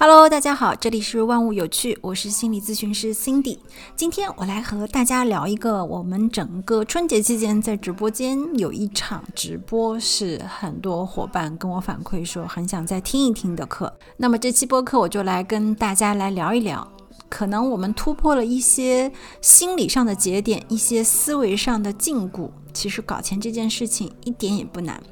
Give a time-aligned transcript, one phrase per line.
[0.00, 3.58] Hello，大家好，这里是万物有趣，我是心理咨询师 Cindy。
[3.96, 13.92] 今天我来和大家聊一个我们整个春节期间在直播间有一场直播，是很多伙伴跟我反馈说很想再听一听的课。
[14.16, 16.86] 那么这期播客我就来跟大家来聊一聊，
[17.28, 19.10] 可能我们突破了一些
[19.40, 22.48] 心理上的节点，一些思维上的禁锢。
[22.72, 25.02] 其实搞钱这件事情一点也不难。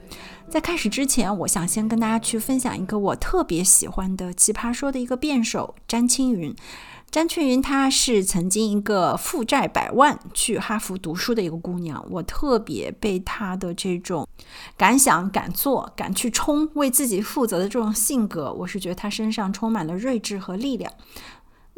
[0.48, 6.54] 在开始之前，我想先跟大家去分享一个我特别喜欢的奇葩说的一个辩手詹青云。
[7.10, 14.26] 詹青云她是曾经一个负债百万去哈佛读书的一个姑娘，我特别被她的这种
[14.76, 20.92] 敢想敢做、敢去冲、为自己负责的这种性格，我是觉得她身上充满了睿智和力量。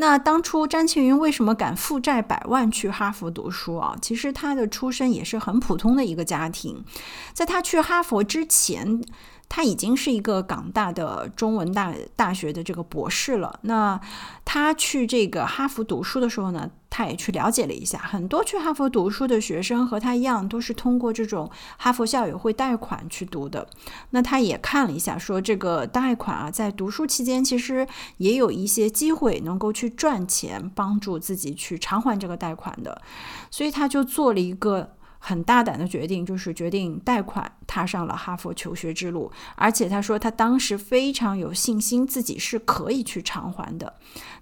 [0.01, 3.97] 那当初詹青云为什么敢负债百万去哈佛读书啊？
[4.01, 6.85] 其实他的出身也是很普通的一个家庭，
[7.33, 9.03] 在他去哈佛之前。
[9.51, 13.59] 他已经是一个港大的中文大大学的这个博士了。
[13.63, 13.99] 那
[14.45, 23.69] 他去这个哈佛读书的时候呢，他也去了解了一下，很多去哈佛读书的学生和他一样，都是通过这种哈佛校友会贷款去读的。
[24.11, 33.01] 那他也看了一下，说这个贷款啊，在读书期间其实也有一些机会能够去赚钱，帮助自己去偿还这个贷款的。
[33.49, 34.98] 所以他就做了一个。
[35.19, 39.31] 很大胆的决定，就是决定贷款踏上了哈佛求学之路。
[39.57, 43.95] 而且他说，他当时非常有信心，自己是可以去偿还的。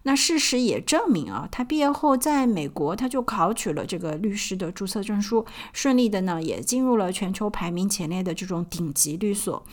[0.02, 9.64] 那事实也证明啊，他毕业后在美国，他就考取了这个律师的注册证书，顺利的呢，也进入了全球排名前列的这种顶级律所。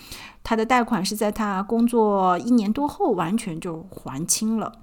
[0.44, 4.83] 他的贷款是在他工作一年多后完全就还清了。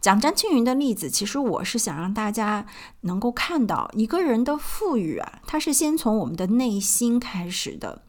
[0.00, 2.66] 讲詹青云的例子，其实我是想让大家
[3.02, 8.02] 能够看到一个人的富裕啊，他是先从我们的内心开始的。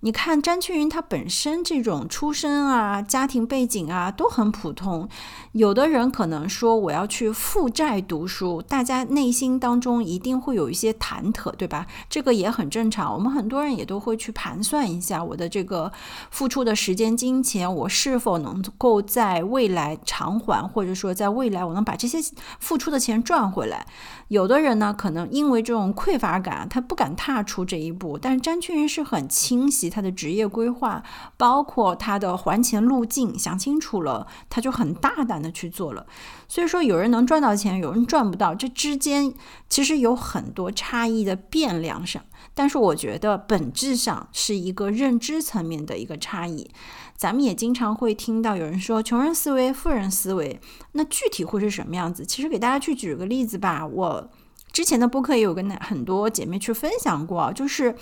[0.00, 5.08] 你看詹青云，他本身这种出身啊、家庭背景啊都很普通。
[5.50, 11.84] 有的人可能说我要去负债读书，大家内心当中一定会有一些忐忑，对吧？
[12.08, 13.12] 这个也很正常。
[13.12, 15.90] 我们很多人也都会去盘算一下，我的这个
[16.30, 22.18] 付出的时间、金钱，我是否能够在未来偿还，或者说在未来我能把这些
[22.60, 23.84] 付出的钱赚回来。
[24.28, 28.16] 有的人呢，可能因为这种匮乏感，他不敢踏出这一步。
[28.16, 29.87] 但是詹青云是很清晰。
[29.88, 31.02] 他的职业规划，
[31.36, 36.06] 包括他的还钱路径，想清楚了，他就很大胆的去做了。
[36.48, 39.32] 所以说，有人能赚到钱，有人赚不到，这之间
[39.68, 42.22] 其实有很多差异的变量上。
[42.54, 46.68] 但是我觉得本质上是一个认知层面的一个差异。
[47.16, 50.60] 咱们也经常会听到有人说穷人思维、富人思维，
[50.92, 52.24] 那具体会是什么样子？
[52.24, 53.86] 其实给大家去举个例子吧。
[53.86, 54.30] 我
[54.72, 57.94] 之前的播客也有跟很多姐妹去分享过，就是。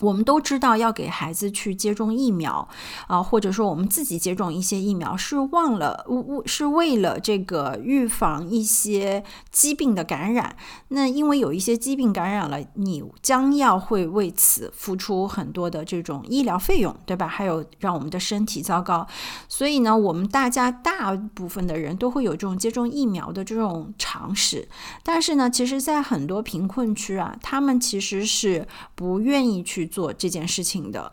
[0.00, 2.68] 我们都知道要给孩子去接种疫苗
[3.06, 6.04] 啊，或者说我们自己接种一些疫苗，是忘了，
[6.46, 9.22] 是为了这个预防一些
[9.52, 10.56] 疾病的感染。
[10.88, 17.28] 那因为有一些疾病感染了，你将要会为此付出很多的这种医疗费用，对吧？
[17.28, 19.06] 还有让我们的身体糟糕。
[19.48, 24.68] 所以呢，我们大家大部分的人都会有这种接种疫苗的这种常识。
[25.04, 28.66] 但是呢，其实，在很多贫困区啊，他们其实是
[28.96, 29.73] 不愿意去。
[29.74, 31.10] 去做这件事情的，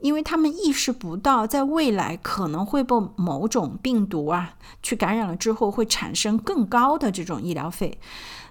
[0.00, 4.54] 因为他们意识不到，在未来可能会被某种病毒啊
[4.84, 7.98] 去感染了之后，会产生更高的这种医疗费。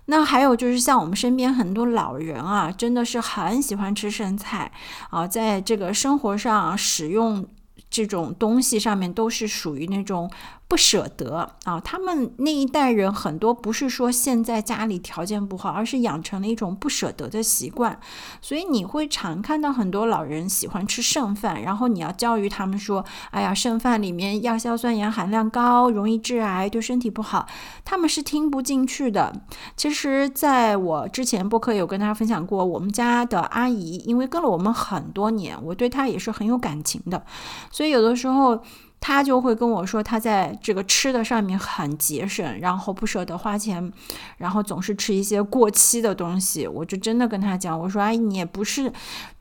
[0.07, 4.69] 那还有就是像我们身边很多老人啊，真的是很喜欢吃剩菜
[5.09, 7.47] 啊，在这个生活上使用
[7.90, 10.29] 这种东西上面，都是属于那种。
[10.73, 11.79] 不舍得啊！
[11.79, 18.00] 他们那一代人很多不是说现在家里条件不好，而是养成了一种不舍得的习惯。
[18.41, 27.46] 所以你会常看到很多老人喜欢吃剩饭，然后你要教育他们说：“哎呀，剩饭里面亚硝酸盐含量高，容易致癌，对身体不好。”
[27.85, 29.31] 他们是听不进去的。
[29.78, 37.23] 其实，在我之前播客有跟大家分享过，我们家的阿姨因为跟了我们很多年，我对她也是很有感情的，
[37.70, 38.64] 所以有的时候。
[39.05, 43.91] 他就会跟我说，他在这个吃的上面很节省，然后不舍得花钱，
[44.38, 46.66] 然后总是吃一些过期的东西。
[46.66, 48.90] 我就真的跟他讲，我说阿姨，你也不是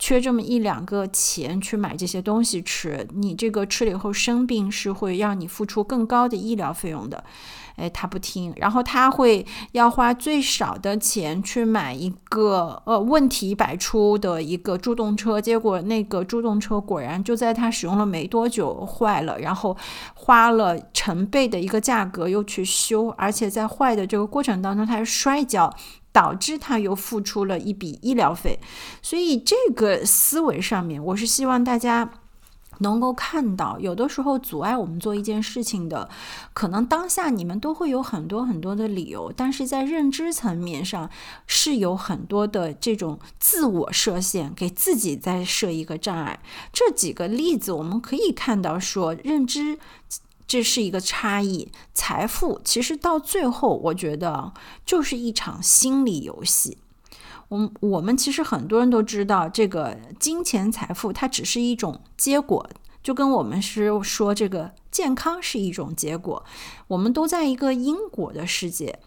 [0.00, 7.22] 缺这么一两个钱去买这些东西吃，你这个吃了以后生病是会让你付出更高的医疗费用的。
[7.82, 19.76] 哎，他不听，然后他会要花最少的钱去买一个呃问题百出的一个助动车，结果那个助动车果然就在他使用了没多久坏了，然后
[20.14, 25.74] 花了成倍的一个价格又去修，而且在坏的这个过程当中他还摔跤，
[26.12, 28.60] 导致他又付出了一笔医疗费，
[29.02, 32.08] 所以这个思维上面，我是希望大家。
[32.78, 36.08] 能够看到，有的时候阻碍我们做一件事情的，
[36.52, 41.08] 可能当下你们都会有很多很多的理由，但是在认知层面上
[41.46, 46.40] 是有很多的这种自我设限，给自己在设一个障碍。
[46.72, 49.78] 这几个例子我们可以看到，说认知
[50.46, 54.52] 这是一个差异，财富其实到最后，我觉得
[54.84, 56.78] 就是一场心理游戏。
[57.52, 62.66] 我我们其实很多人都知道，这个金钱财富它只是一种结果，
[63.02, 66.42] 就跟我们是说这个健康是一种结果，
[66.88, 69.00] 我们都在一个因果的世界。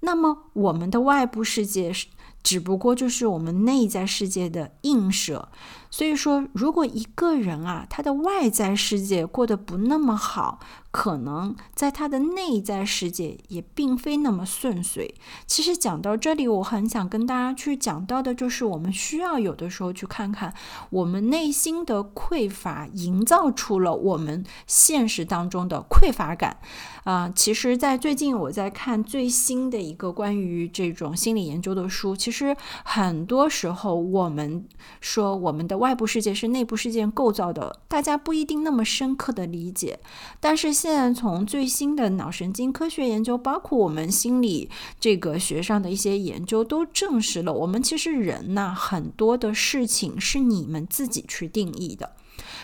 [0.00, 2.08] 那么我们的外部世界是
[2.42, 5.48] 只不过就是我们内在世界的映射。
[5.90, 10.60] 所以说，如果一个人啊，他的外在世界过得不那么好。
[10.92, 15.14] 可能在他的内在世界也并非那么顺遂。
[15.46, 20.54] 其实讲到这里，我很想跟大家去讲到的，就是我们需要有的时候去看看
[20.88, 26.56] 我们内心的匮乏，营造出了我们现实当中的匮乏感。
[27.04, 32.16] 啊，其实，在最近我在看最新的一个关于这种心理研究的书。
[32.16, 32.56] 其实
[32.86, 34.66] 很多时候，我们
[35.02, 39.98] 说我们的外部世界是内部世界构造的，大家不一定那么深刻的理解，
[40.38, 40.76] 但是。
[40.76, 44.68] 现在从最新的脑神经科学研究，包括我们心理
[45.00, 52.12] 这个学上的一些研究，都证实了，我们其实人呢，很多的事情是你们自己去定义的，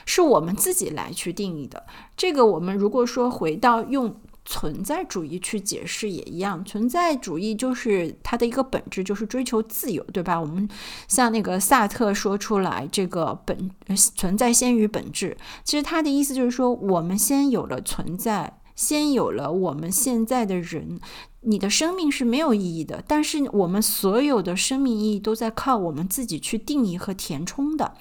[0.05, 1.85] 是我们自己来去定义的。
[2.17, 4.14] 这个我们如果说回到用。
[4.44, 10.40] 存在主义去解释也一样，存在主义就是它的一个本质，就是追求自由，对吧？
[10.40, 10.68] 我们
[11.06, 13.70] 像那个萨特说出来，这个本
[14.16, 20.98] 存在先于本质，其实他的意思就是说，我们先有了存在，先有了我们现在的人，
[21.42, 27.94] 你的生命是没有意义的，但是我们所有的生命意义都在靠我们自己去定义和填充的。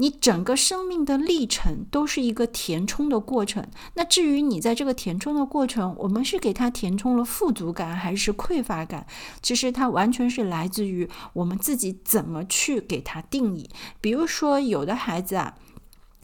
[0.00, 3.66] 你整个生命的历程都是一个填充的过程。
[3.94, 9.06] 那至于你在这个填充的过程，我们是给他填充了富足感还是匮乏感？
[9.42, 13.68] 其实它完全是来自于我们自己怎么去给他定义。
[14.00, 15.56] 比如说，有的孩子啊。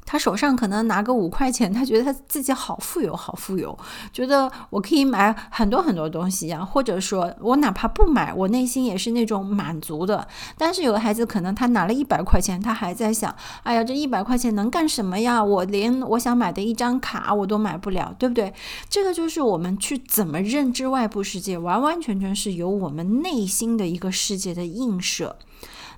[0.06, 3.76] 他手上可能拿个五块钱，他觉得他自己好富有，好富有，
[4.12, 10.26] 觉得我可以买很多很多东西呀，或者说我哪怕不买，我内心也是那种满足的。
[10.58, 15.42] 但是有的孩子可能他拿了一百块钱，他还在想，哎呀，这一百块钱能干什么呀？
[15.42, 18.52] 我连我想买的一张卡我都买不了，对不对？
[18.88, 25.36] 这个就是我们去怎么认知外部世界，完完全全是由我们内心的一个世界的映射。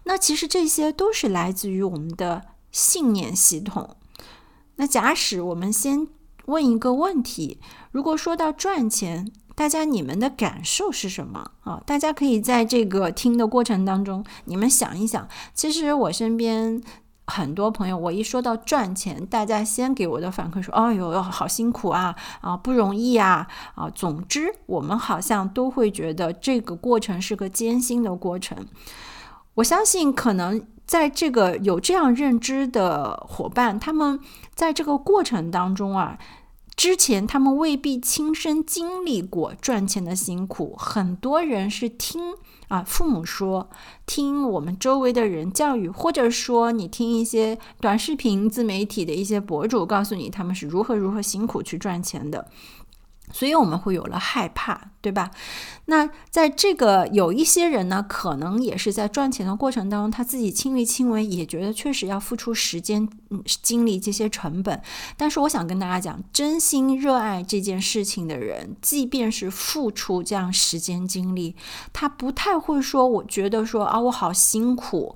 [0.05, 2.43] 那其实这些都是来自于我们的。
[2.77, 3.97] 信念系统。
[4.75, 6.07] 那假使我们先
[6.45, 7.59] 问一个问题：
[7.91, 11.83] 如果说到赚钱，大家你们的感受是什么啊？
[11.87, 15.27] 大家可以在这个听的过程当中，你们想一想。
[15.55, 16.83] 其实我身边
[17.27, 28.67] 很多朋友，我一说到赚钱，大家先给我的反馈说：“哦哟，好辛苦啊，啊不容易啊，啊。”总之，我们好像都会觉得这个过程是个艰辛的过程。
[29.55, 30.67] 我相信可能。
[30.87, 34.21] 在这个有这样认知的伙伴，他们
[34.55, 36.17] 在这个过程当中啊，
[36.77, 42.35] 之前他们未必亲身经历过赚钱的辛苦，很多人是听
[42.69, 43.69] 啊父母说，
[44.07, 52.49] 听我们周围的人教育，或者说你听一些短视频自媒体的一些博主告诉你他们是如何如何辛苦去赚钱的。
[53.33, 55.31] 所以我们会有了害怕，对吧？
[55.87, 63.09] 那在这个有一些人呢，可能也是在赚钱的过程当中，他自己亲力亲为，也觉得确实要付出时间、
[63.63, 64.83] 精力这些成本。
[65.17, 71.55] 但是我想跟大家讲，真心热爱这件事情的人，即便是付出这样时间精力，
[71.93, 75.15] 他不太会说，我觉得说啊，我好辛苦。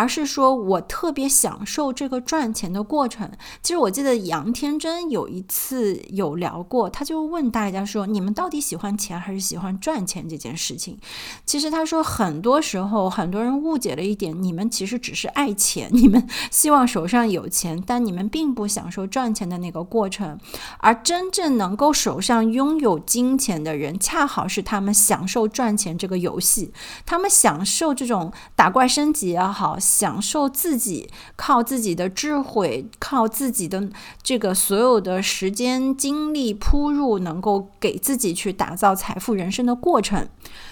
[0.00, 3.30] 而是说，我特别享受这个赚钱的过程。
[3.60, 10.98] 其实我记得杨天真有一次有聊过，他就问大家说：“你们到底喜欢钱还是喜欢赚钱这件事情？”
[11.44, 20.38] 其实他说，很多时候很多人误解了一点，你们其实只是爱钱，你们 希望手上有钱，但你们并不享受赚钱的那个过程。
[20.78, 26.72] 而真正能够手上拥有金钱的人，恰好是他们享受赚钱这个游戏，
[27.04, 29.78] 他们享受这种打怪升级也好。
[29.90, 33.90] 享受自己靠自己的智慧，靠自己的
[34.22, 40.28] 这个所有的时间精力铺入，能够给自己去打造财富人生的过程。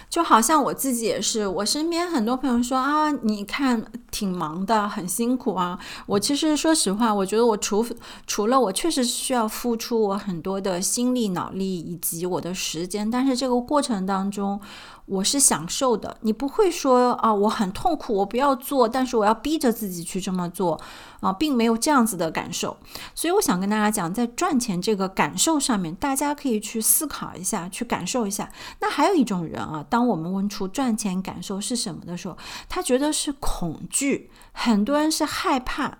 [0.08, 5.78] 就好像我自己也是，我身边很多朋友说啊，你看挺忙的，很辛苦啊。
[6.06, 7.84] 我其实说实话，我觉得我除
[8.26, 14.60] 除了我确实需要付出我很多的心力、脑力以及我的时间，但是这个过程当中。
[15.08, 20.78] 我是享受的，你不会说啊，我很痛苦，我不要做，但是我要逼着自己去这么做
[21.20, 22.76] 啊，并没有这样子的感受。
[23.14, 28.52] 所以我想跟大家讲，在赚钱这个感受上面，大家可以去思考一下，去感受一下。
[28.80, 32.36] 那还有一种人啊，当我们问出赚钱感受是什么的时候，
[32.68, 35.96] 他觉得是恐惧，很多人是害怕，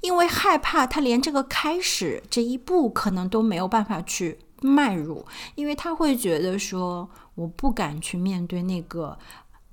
[0.00, 5.26] 因为害怕，他连这个开始这一步可能都没有办法去迈入，
[5.56, 7.10] 因为他会觉得说。
[7.38, 9.16] 我不敢去面对那个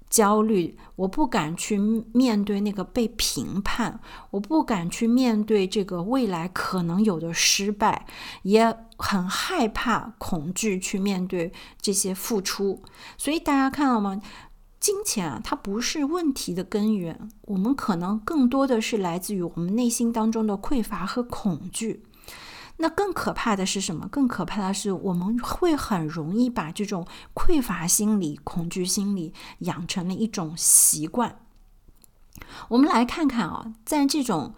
[0.07, 1.77] 焦虑，我不敢去
[2.13, 8.05] 面对那个被评判，我不敢去面对这个未来可能有的失败，
[8.43, 12.83] 也很害怕、恐惧去面对这些付出。
[13.17, 14.21] 所以大家看到吗？
[14.79, 22.03] 金钱啊，它不是问题的根源，我们可能更多的是来自于我们内心当中的匮乏和恐惧。
[22.77, 24.07] 那更可怕的是什么？
[24.07, 31.39] 更可怕的是，我们会很容易把这种匮乏心理、恐惧心理养成了一种习惯。
[32.67, 34.53] 我们来看看啊，在这种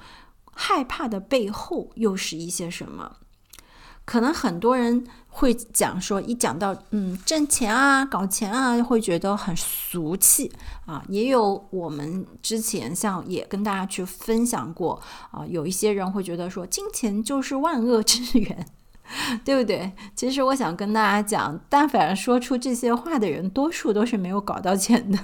[0.53, 3.17] 害怕的背后，又是一些什么？
[4.07, 10.49] 可能很多人会讲说，一讲到嗯挣钱啊、搞钱啊，会觉得很俗气
[10.85, 11.03] 啊。
[11.09, 18.65] 也有我们之前像也跟大家去分享过啊，有一些人会觉得说，金钱就是万恶之源，
[19.43, 19.91] 对不对？
[20.15, 25.19] 其实我想跟大家讲，但凡说出这些话的人，多数都是没有搞到钱的。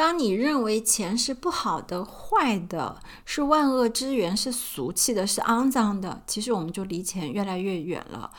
[0.00, 8.32] 当你认为钱是不好的、坏的，是万恶之源，是俗气的，是肮脏的，其实我们就离钱越来越远了。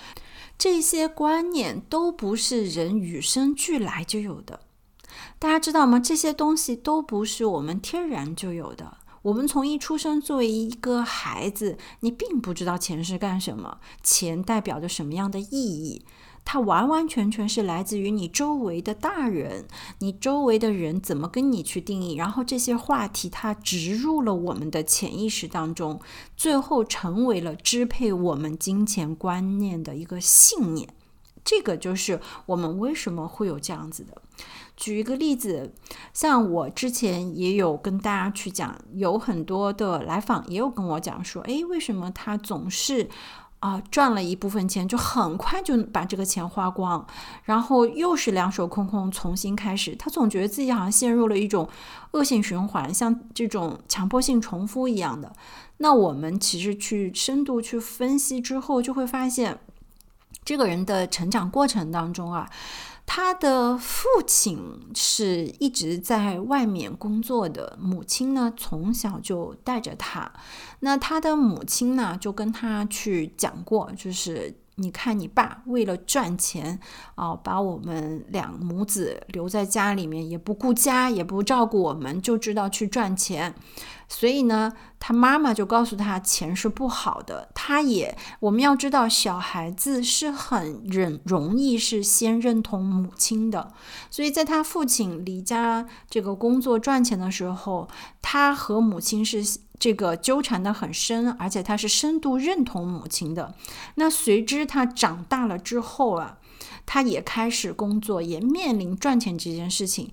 [0.57, 4.61] 这些观念都不是人与生俱来就有的，
[5.37, 5.99] 大家知道吗？
[5.99, 8.97] 这些东西都不是我们天然就有的。
[9.21, 16.03] 我们从一出生作为一个孩子，你并不知道钱是干什么，钱代表着什么样的意义。
[16.43, 19.65] 它完完全全是来自于你周围的大人，
[19.99, 26.01] 你周围的人怎么跟你去定义，然后这些话题它植入了我们的潜意识当中，
[26.35, 30.89] 最后成为了支配我们金钱观念的一个信念。
[31.43, 34.21] 这个就是我们为什么会有这样子的。
[34.75, 35.73] 举一个例子，
[36.13, 43.09] 像我之前也有跟大家去讲，有很多的来访也有跟我讲说，诶，为什么他总是。
[43.61, 47.05] 啊，赚了一部分钱，就很快就把这个钱花光，
[47.43, 49.95] 然后又是两手空空，重新开始。
[49.95, 51.69] 他总觉得自己好像陷入了一种
[52.13, 55.31] 恶性循环，像这种强迫性重复一样的。
[55.77, 59.59] 那我们其实去深度去分析之后，就会发现，
[60.43, 62.49] 这个人的成长过程当中啊。
[63.13, 64.57] 他的父亲
[64.95, 70.31] 是一直在外面工作的，母亲呢从小就带着他。
[70.81, 76.79] 那他的母亲呢就跟他去讲过，就是你看你爸为了赚钱
[77.15, 83.53] 啊，把我们两母子留在家里面，也不顾家，也不照顾我们，就知道去赚钱。
[84.07, 87.49] 所以呢，他妈妈就告诉他，钱是不好的。
[87.53, 93.71] 他也，我们要知道，小孩子是很认容易是先认同母亲的。
[94.09, 97.87] 所以在他父亲离家这个工作赚钱的时候，
[98.21, 99.41] 他和母亲是
[99.81, 103.55] 这个纠缠的很深，而且他是深度认同母亲的。
[103.95, 106.37] 那随之他长大了之后啊，
[106.85, 110.11] 他也开始工作，也面临赚钱这件事情。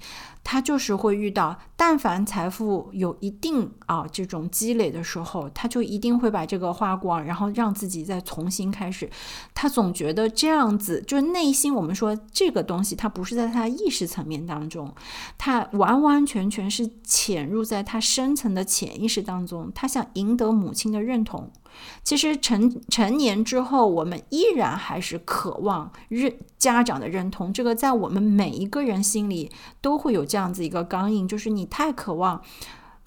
[0.51, 9.11] 他就是会遇到，但凡财富有一定啊这种积累的时候，他就一定会把这个花光，然后让自己再重新开始。
[9.53, 14.91] 他总觉得这样子，就是内心我们说这个东西，它不是在他意识层面当中，
[15.37, 21.53] 他完完全全是潜入在他深层的潜意识当中，他想赢得母亲的认同。
[22.03, 27.53] 其实成成年之后，我们依然还是渴望认家长的认同。
[27.53, 32.43] 这个在我们每一个人心里都会有这样子一个钢印，就是你太渴望。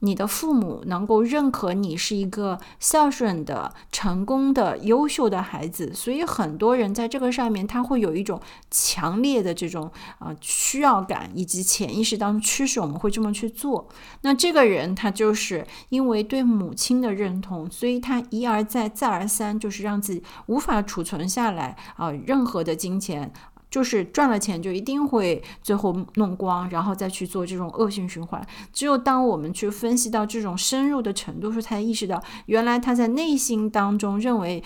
[0.03, 13.87] 你的父母能够认可你是一个孝顺的、成功的、优秀的孩子，所以很多人在这个上面他会有一种强烈的这种啊需要感，以及潜意识当中驱使我们会这么去做。
[14.21, 23.31] 那这个人他就是因为对母亲的认同，所以他一而再、再而三，就是让自己无法储存下来啊任何的金钱。
[23.71, 28.45] 就是赚了钱就一定会最后弄光，然后再去做这种恶性循环。
[28.71, 34.61] 只有当我们去分析到这种深入的程度，时才意识到原来他在内心当中认为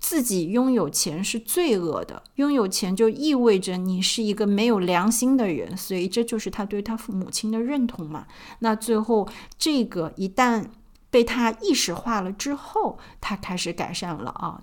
[0.00, 8.26] 自己拥有钱是罪恶的，拥有钱就意味着你是一个没有良心的人，所以这就是他对他父母亲的认同嘛。
[8.58, 10.64] 那最后这个一旦
[11.08, 14.58] 被他意识化了之后，他开始改善了啊。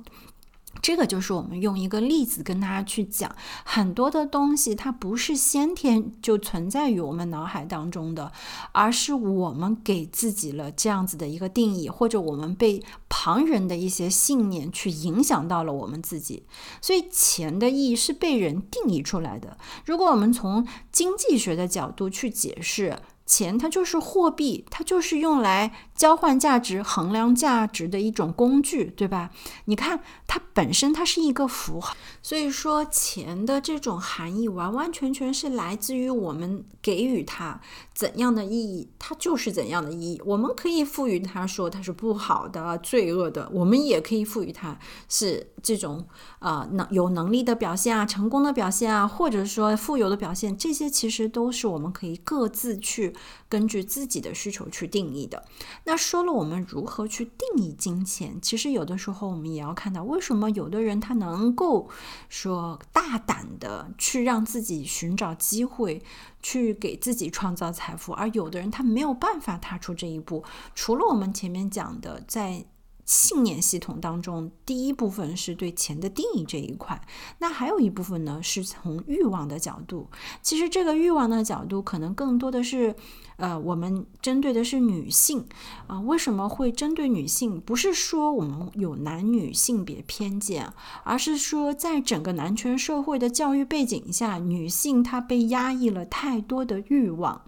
[0.82, 8.32] 这个就是我们用一个例子跟大家去讲，很多的东西它不是先天就存在于我们脑海当中的，
[8.72, 16.44] 而是我们给自己了这样子的一个定义，或者我们被旁人的一些信念去影响到了我们自己。
[16.82, 19.58] 所以钱的意义是被人定义出来的。
[19.86, 23.00] 如果我们从经济学的角度去解释。
[23.26, 29.32] 钱它就是货币，它就是用来交换价值、衡量价值的一种工具，对吧？
[29.66, 37.60] 你看，它本身它是一个符号，所以说钱的这种含义完完全全是来自于我们给予它
[37.94, 40.22] 怎样的意义，它就是怎样的意义。
[40.24, 44.80] 我们可以赋予它说它是不好的、罪恶的，我们也可以赋予它
[45.10, 46.08] 是这种
[46.40, 53.14] 呃能有能力的表现啊、成功的表现啊，或者说富有的表现，这些其实都是我们可以各自去。
[53.50, 55.44] 根据自己的需求去定义的。
[55.90, 61.90] 那说了我们如何去定义金钱，其实有的时候我们也要看到，为什么有的人他能够
[62.30, 66.04] 说大胆的去让自己寻找机会，
[66.44, 70.44] 去给自己创造财富，而有的人他没有办法踏出这一步。
[70.76, 72.66] 除了我们前面讲的，在
[73.04, 77.02] 信念系统当中，第一部分是对钱的定义这一块，
[77.40, 80.08] 那还有一部分呢，是从欲望的角度。
[80.44, 82.96] 其实这个欲望的角度，可能更多的是，
[83.40, 85.46] 呃，我们针对的是女性
[85.88, 86.00] 啊。
[86.02, 87.60] 为什么会针对女性？
[87.60, 90.72] 不是说我们有男女性别偏见，
[91.04, 97.42] 而是说在整个男权社会的教育背景下，女性她被压抑了太多的欲望，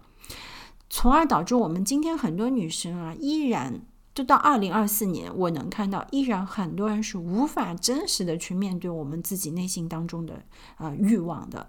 [0.90, 3.82] 从而导致我们今天很多女生啊，依然。
[4.14, 10.42] 就到二零二四年，我能看到依然很多人是无法真实的去面对我们自己内心当中的
[10.76, 11.66] 呃欲望的。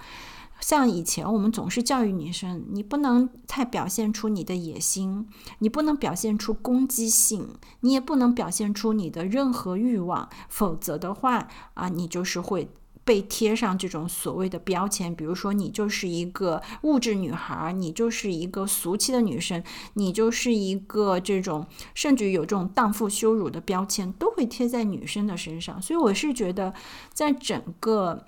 [0.64, 5.28] 像以前我们总是教育女生，你不能太表现出你的野心，
[5.60, 7.50] 你不能表现出攻击性，
[7.82, 12.70] 你也不能表现出你的任何欲望，否则的话啊，你就是会。
[13.06, 19.62] 被贴上这种所谓的标签，比如说你就是一个物质女孩，你就是一个俗气的女生，
[19.96, 25.82] 你就是一个这种，甚至有这种荡妇羞辱的标签，都会贴在女生的身上。
[25.82, 26.74] 所以我是觉得，
[27.14, 28.24] 在整个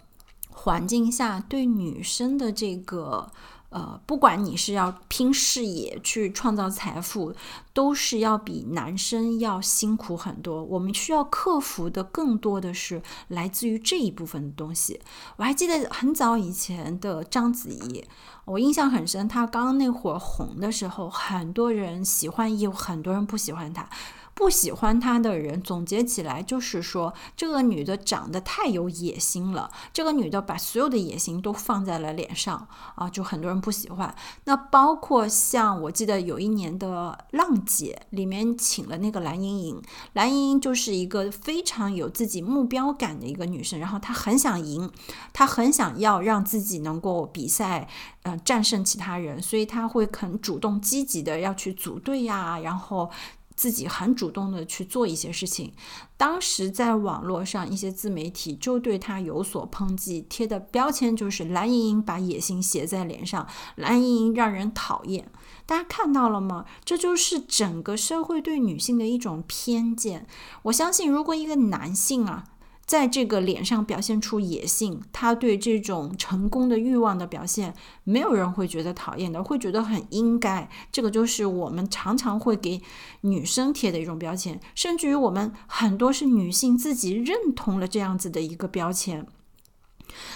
[0.56, 3.30] 环境下，对女生的这个。
[3.72, 7.36] 呃，不管你是要拼事业去创造财富，
[7.74, 10.64] 都是要比男生要辛苦很多。
[10.64, 15.02] 我们需要克服的更多的是来自于这一部分的东西。
[15.36, 18.06] 我还记得很早以前的章子怡，
[18.46, 19.28] 我印象很深。
[19.28, 23.90] 她刚刚那会儿红的时候，很多人喜欢，也有很多人不喜欢她。
[24.36, 29.72] 不喜欢她的人总结起来就是说，这个女的长得太有野心了。
[29.94, 34.14] 这个女的把所有的野心都放在了脸上啊，就很多人不喜欢。
[34.44, 44.92] 那包括像我记得有一年的《浪姐》里面请了那个蓝盈莹，蓝盈莹就是一个非常有自己目标感的一个女生，然后她很想赢，
[45.32, 47.88] 她很想要让自己能够比赛，
[48.24, 53.10] 呃，战胜其他人，所以她会很主动积极的要去组队呀，然后。
[53.56, 55.72] 自己很主动的去做一些事情，
[56.18, 65.32] 当时在网络上一些自媒体就对他有所抨击，贴的标签就是蓝莹莹把野心写在脸上，蓝莹莹让人讨厌。
[65.66, 66.66] 大家看到了吗？
[66.84, 70.28] 这就是整个社会对女性的一种偏见。
[70.64, 72.46] 我相信，如果一个男性啊。
[72.86, 80.70] 在这个脸上表现出野性，他对这种成功的欲望的表现，没有人会觉得讨厌的，会觉得很应该。
[80.92, 82.82] 这个就是我们常常会给
[83.22, 89.26] 女生贴的一种标签，甚至于我们很多是女性自己认同了这样子的一个标签。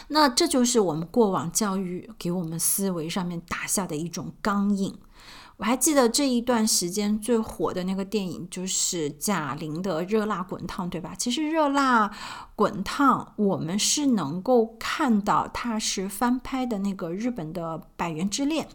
[0.08, 4.98] 那这就是我们过往教育给我们思维上面打下的一种钢印。
[5.60, 11.14] 我还记得这一段时间最火的那个电影就是贾玲的《热辣滚烫》，对吧？
[11.18, 12.10] 其实《热辣
[12.56, 18.66] 滚烫》我们是能够看到它是翻拍的那个日本的《百元之恋》。《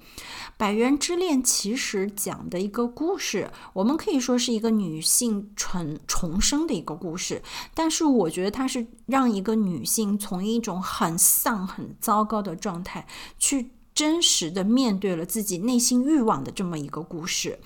[0.59, 7.43] 百元之恋》其实讲的一个故事，我们可以说是一个女性重重生的一个故事。
[7.73, 13.07] 但是我觉得它是让一个女性从一种很丧、很糟糕的状态
[13.39, 13.71] 去。
[13.95, 17.61] 真实的面对了自己内心欲望的这么一个故事，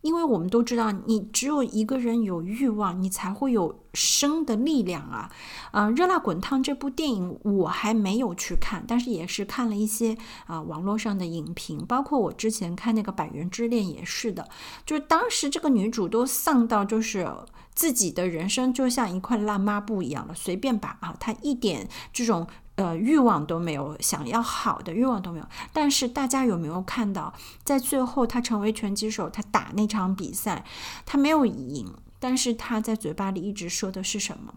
[0.00, 5.30] 因为我们都知道，你只有一个人有欲望，你才会有生的力量啊！
[5.70, 14.48] 啊，《热辣滚烫》这部电影我还没有去看，但是也是看了一些啊网络上的影评，包括我之前看那个《百元之恋》也是的，
[14.84, 17.28] 就是当时这个女主都丧到就是
[17.74, 22.48] 自己的人生就像一块烂抹布一样了，随便把啊，她一点这种。
[22.78, 25.48] 呃，欲望都没有，想要好的欲望都没有。
[25.72, 30.64] 但是大家有没有看到，在最后他成为拳击手，他打那场比赛，
[31.04, 34.54] 他没有赢，但是他在嘴巴里一直说的是什么？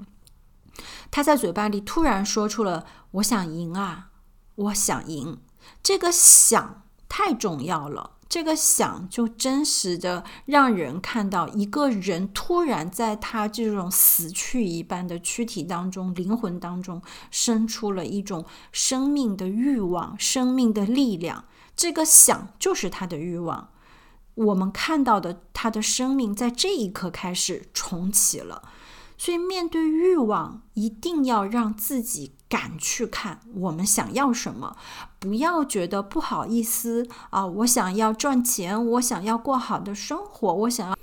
[1.09, 4.11] 他在嘴巴里突然说出了“我想赢啊，
[4.53, 5.39] 我想赢”，
[5.81, 8.17] 这个想太重要了。
[8.31, 21.43] 这个想就真实的让人看到一个人突然在他这种死去一般的躯体当中、灵魂当中生出了一种生命的欲望、生命的力量。
[21.75, 23.67] 这个想就是他的欲望。
[24.35, 28.63] 我们看到的他的生命在这一刻开始重启了。
[29.21, 34.75] 所以，面对欲望，一定要让自己敢去看我们想要什么，
[35.19, 37.45] 不要觉得不好意思啊！
[37.45, 40.97] 我想要赚钱，我想要过好的生活，我想要，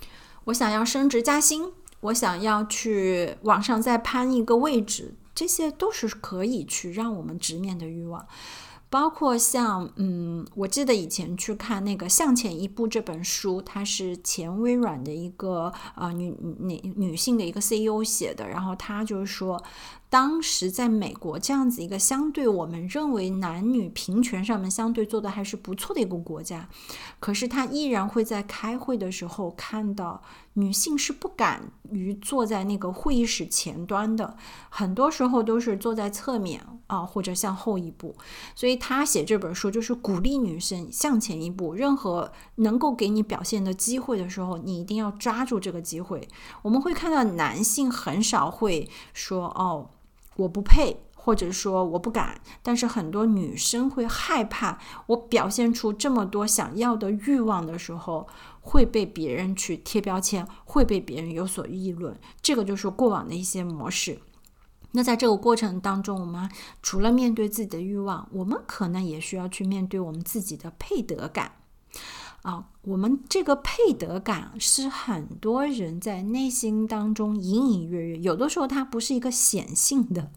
[0.46, 8.26] 我想要升职加薪，我想要去往上再攀一个位置，这些都是可以去让我们直面的欲望。
[8.90, 19.62] 包括像，嗯，我记得以前去看那个《向前一步》这本书，它是前微软的一个呃女女女性的一个 CEO 写的，然后她就是说。
[20.10, 26.66] 当时在美国这样子一个相对我们认为男女平权上面相对做的还是不错的一个国家，
[27.20, 30.22] 可是他依然会在开会的时候看到
[30.54, 34.38] 女性是不敢于坐在那个会议室前端的，
[34.70, 38.16] 很多时候都是坐在侧面啊或者向后一步。
[38.56, 46.28] 所以他写这本书就是鼓励女生向前一步，任何能够给你表现的机会的时候，你一定要抓住这个机会。
[46.62, 49.90] 我们会看到男性很少会说哦。
[50.38, 58.28] 我不配，或者说我不敢，但是很多女生会害怕，我表现出这么多想要的欲望的时候，
[58.60, 62.16] 会被别人去贴标签，会被别人有所议论。
[62.40, 64.20] 这个就是过往的一些模式。
[64.92, 66.50] 那在这个过程当中，我们
[66.82, 71.52] 除了面对自己的欲望，我们可能也需要去面对我们自己的配得感。
[72.42, 80.30] 啊，我们这个配得感是很多人在内心当中隐隐约约，有的时候它不是一个显性的，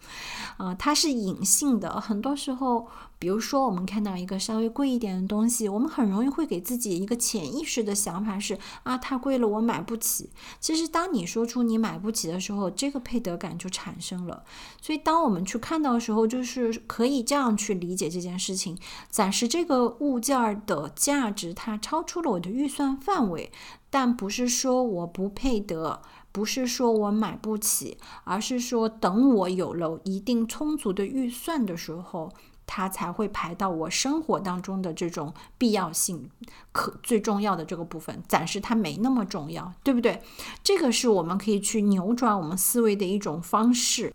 [0.57, 2.01] 啊，它是隐性的。
[2.01, 2.87] 很多时候，
[3.19, 10.31] 比如说我们看到一个稍微贵一点的东西，我们很容易会给自己一个潜意识的想法是啊，太贵了，我买不起。
[10.59, 14.43] 其实，当你说出你买不起的时候，这个配得感就产生了。
[14.81, 18.77] 所以，当我们去看到的时候，就是可以这样去理解这件事情：
[19.09, 23.51] 暂时这个物件的价值它超出了我的预算范围，
[23.89, 26.01] 但不是说我不配得，
[26.31, 32.31] 不是说我买不起，而是说等我有了一定充足的预算的时候。
[32.73, 36.29] 它才会排到我生活当中的这种必要性，
[36.71, 40.21] 可最重要的这个部分，暂时它没那么重要，对不对？
[40.63, 44.13] 这个是我们可以去扭转我们思维的一种方式。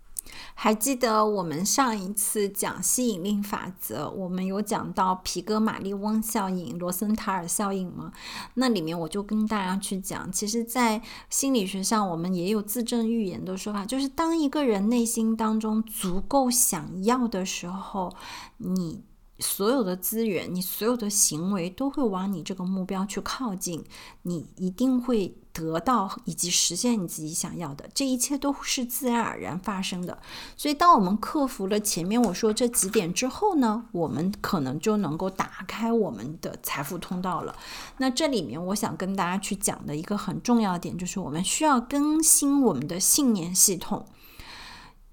[0.55, 8.13] 还记得我们上一次讲吸引力法则，我们有讲到皮格马利翁效应、罗森塔尔效应吗？
[8.55, 18.15] 那里面我就跟大家去讲，其实，在心理学上，我们也有自证预言的说法，就是当一个人内心当中足够想要的时候，
[18.59, 19.05] 你。
[19.39, 23.85] 所有的资源，你所有的行为都会往你这个目标去靠近，
[24.23, 30.19] 你一定会得到以及实现你自己想要的，这一切都是自然而然发生的。
[30.57, 37.55] 所以，当我们克服了前面我说这几点之后呢，我们可能就能够打开我们的财富通道了。
[37.99, 44.07] 那这里面我想跟大家去讲的一个很重要的点，就是我们需要更新我们的信念系统。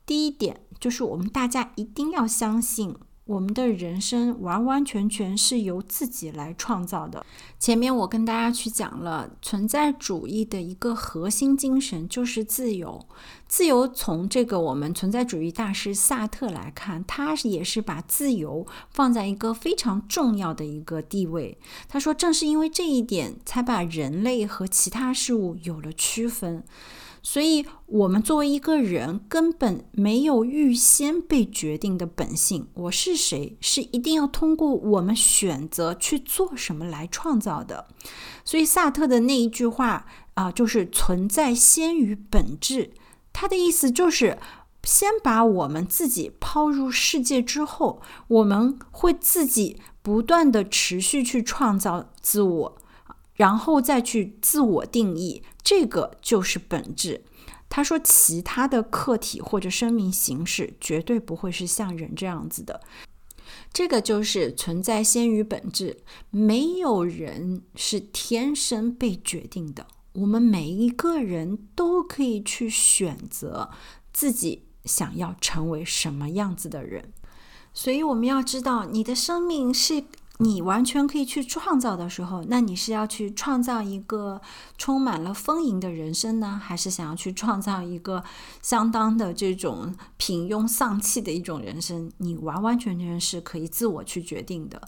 [0.06, 2.96] 第一点就是我们大家一定要相信。
[3.26, 7.26] 我们的人生完完全全是由自己来创造的。
[7.58, 13.06] 前面我跟大家去讲了，存在主义的一个核心精神就是自由。
[13.48, 21.58] 自由从这个我们存在主义大师萨特来看，他也是把自由放在一个非常重要的一个地位。
[21.88, 26.64] 他说，正是因为这一点，才把人类和其他事物有了区分。
[27.26, 32.68] 所以，我们作为一个人，根本没有预先被决定的本性。
[32.74, 37.88] 我是谁，是一定要通过我们选择去做什么来创造的。
[38.44, 42.92] 所以，萨特的那一句话啊，就是“存在先于本质”。
[43.32, 44.38] 他的意思就是，
[44.84, 52.78] 先把我们自己抛入世界之后，我们会自己不断的持续去创造自我。
[53.36, 57.24] 然后再去自我定义，这个就是本质。
[57.68, 62.82] 他说，其他的客体或者生命形式绝对不会是像人这样子的。
[63.74, 65.98] 这个就是存在先于本质，
[66.30, 69.88] 没有人是天生被决定的。
[70.14, 73.72] 我们每一个人都可以去选择
[74.14, 77.12] 自己想要成为什么样子的人。
[77.74, 80.04] 所以我们要知道，你的生命是。
[80.40, 84.42] 你完全可以去创造的时候，那你是要去创造一个
[84.78, 88.24] 充满了丰盈的人生呢，还是想要去创造一个
[88.62, 92.12] 相当的这种平庸丧气的一种人生？
[92.18, 94.82] 你完完全全是可以自我去决定的。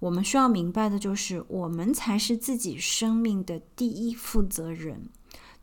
[0.00, 5.08] 我们需要明白的就是，我们才是自己生命的第一负责人。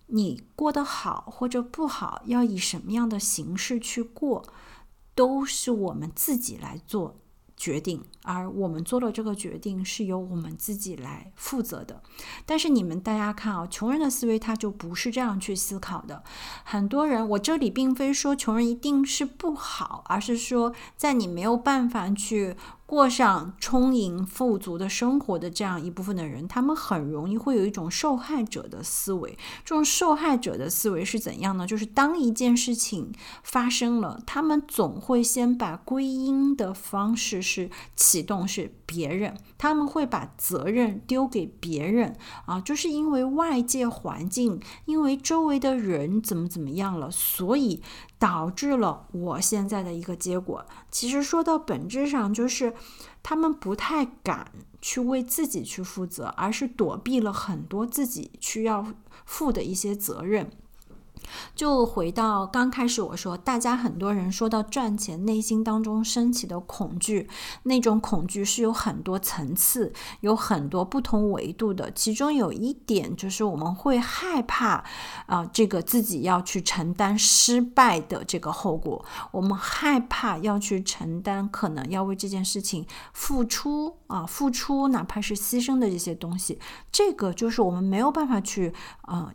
[0.08, 4.44] 你过得好或者不好，要以什么样的形式去过，
[5.14, 7.20] 都是我们自己来做。
[7.58, 12.02] 决定，而我们做的这个决定是由我们自己来负责的。
[12.46, 16.24] 但是你们大家看啊，穷人的思维他就不是这样去思考的。
[16.64, 22.56] 很多人，我这里并非说穷人一定是不好，而是说在你没有办法去。
[22.88, 29.38] 过上充盈富足的生活的这样一部分的人，他们很容易会有一种受害者的思维。
[29.66, 31.68] 这种受害者的思维是怎样呢？
[31.68, 33.12] 就是当一件事情
[33.44, 47.82] 发生了，他们总会先把归因的方式是启动是别人，他们会把责任丢给别人啊，就是因为外界环境，因为周围的人怎么怎么样了，所以。
[48.20, 50.66] 导致了我现在的一个结果。
[50.90, 52.74] 其实说到本质上，就是
[53.22, 54.52] 他们不太敢
[54.82, 58.86] 去为自己去负责，而是躲避了很多自己需要
[59.26, 60.50] 负的一些责任。
[61.56, 67.30] 就回到刚开始我说，大家很多人说到赚钱，内心当中升起的恐惧，
[67.64, 71.92] 那种恐惧是有很多层次，有很多不同维度的。
[71.92, 74.84] 其中有一点就是我们会害怕
[75.26, 86.60] 啊，这个自己要去承担失败的这个后果，我们害怕要去承担可能要为这件事情付出啊，付出哪怕是牺牲的这些东西，
[86.92, 89.34] 这个就是我们没有办法去啊。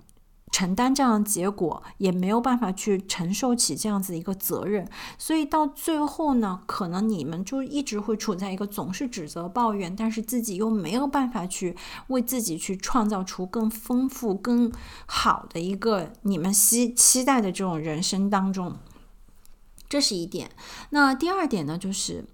[0.52, 4.86] 承担这样的结果，也没有办法去承受起这样子一个责任，
[5.18, 11.74] 所以到最后呢，可能你们就一直会处在一个总是指责、抱怨，但是自己又没有办法去
[12.08, 14.70] 为自己去创造出更丰富、更
[15.06, 18.76] 好的一个你们期期待的这种人生当中，
[19.88, 20.50] 这是一点。
[20.90, 22.26] 那第二点呢，就是。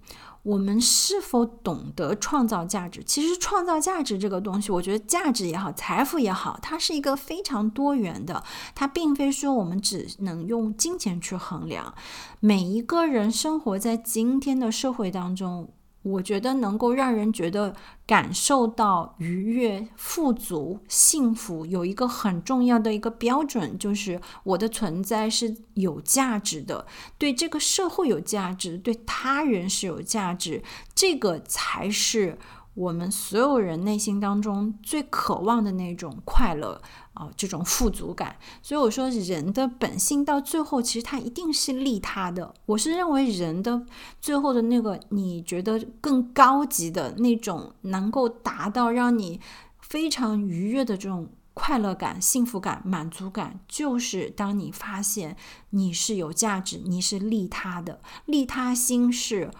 [0.42, 3.02] 我们是否懂得创造价值？
[3.04, 8.42] 其实创造价值这个东西，我觉得价值也好，财富也好，它是一个非常多元的。
[8.74, 11.94] 它并非说我们只能用金钱去衡量。
[12.40, 15.72] 每一个人生活在今天的社会当中。
[16.10, 17.74] 我觉得能够让人觉得
[18.06, 26.86] 感受到愉悦、富足、幸福，有一个很重要的一个标准，就是我的存在是有价值的，
[27.18, 30.62] 对这个社会有价值，对他人是有价值，
[30.94, 32.38] 这个才是。
[32.74, 36.80] 我们所有人内心当中最渴望的那种快乐
[37.18, 38.36] 啊，这种富足感。
[38.62, 42.54] 所以我说，人的本性到最后，其实它一定是利他的。
[42.66, 43.84] 我是认为，人的
[44.20, 49.40] 最后的那个你觉得更高级的那种，能够达到让你
[49.80, 55.36] 非常愉悦的这种快乐感、幸福感、满足感，就是当你发现
[55.70, 58.00] 你是有价值，你是利他的。
[58.26, 59.50] 利他心是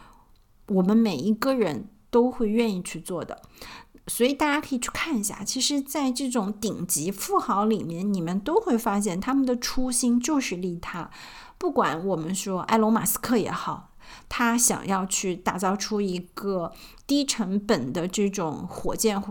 [0.69, 1.89] 我们每一个人。
[2.11, 3.43] 都会愿意去做的，
[4.09, 5.45] 所以大家可以去看一下。
[5.45, 11.11] 其实，在这种顶级富豪里面，你们都会发现他们的初心就是利他。
[11.59, 13.91] 不管我们说埃隆·马斯克也好，
[14.29, 16.73] 他想要去打造出一个
[17.07, 19.23] 低成本的这种火箭。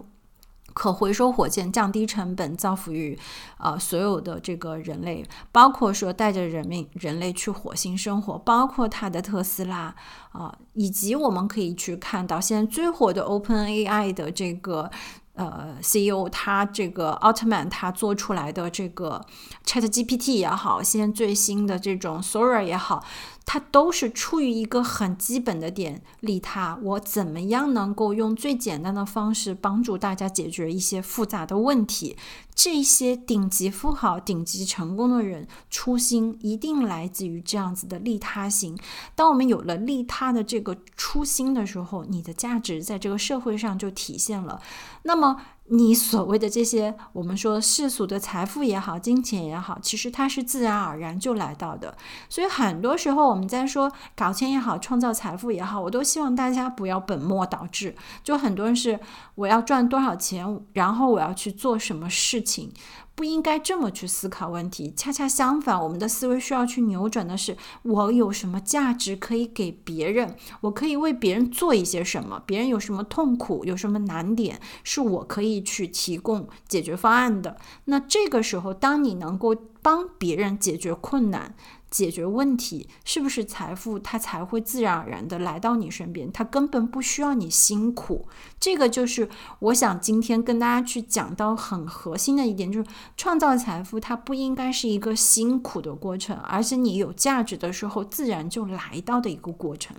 [0.77, 3.17] 可回收火箭降低成本，造福于
[3.57, 9.95] 呃所有的这个人类，包括说带着人民人类去火星生活，包括他的特斯拉
[10.31, 14.91] 啊，以及我们可以去看到现在最火的 Open AI 的这个
[15.33, 19.25] 呃 CEO，他这个奥特曼他做出来的这个
[19.65, 23.03] Chat GPT 也好，现在最新的这种 Sora 也好。
[23.47, 26.77] 它都是出于一个很基本的点，利他。
[26.83, 32.17] 我怎么样能够用最简单的方式帮助大家解决一些复杂的问题？
[32.53, 38.77] 这些顶级富豪、顶级成功的人，初心一定来自于这样子的利他心。
[39.15, 44.59] 当我们有了利他的这个初心的时候，你的价值在这个社会上就体现了。
[45.03, 45.37] 那么，
[45.69, 51.97] 你所谓的这些，我们说世俗的财富也好，金钱也好，其实它是自然而然就来到的。
[52.29, 57.95] 所以很多时候我们在说搞钱也好，创造财富也好，我都希望大家不要本末倒置。
[58.23, 58.97] 就很多人是
[59.35, 62.71] 我要赚多少钱，然后我要去做什么事情。
[63.17, 70.35] 不应该这么去思考问题，恰恰相反，我们的思维需要去扭转的是：我有什么价值可以给别人？
[70.61, 72.43] 我可以为别人做一些什么？
[72.45, 77.57] 别人有什么痛苦，有什么难点，是我可以去提供解决方案的。
[77.85, 79.55] 那这个时候，当你能够
[79.87, 81.55] 帮别人解决困难，
[81.89, 83.97] 解决问题是不是财富？
[83.97, 88.27] 它才会自然而然的来到你身边，它根本不需要你辛苦。
[88.59, 99.95] 这个就是我想今天跟大家去讲到很核心的一点，就是创造财富它不应该是一个辛苦的过程，而是你有价值的时候自然就来到的一个过程。